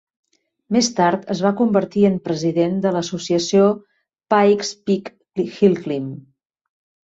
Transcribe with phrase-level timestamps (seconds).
[0.77, 3.69] Més tard es va convertir en president de l'Associació
[4.35, 5.15] Pikes Peak
[5.49, 6.21] Hillclimb.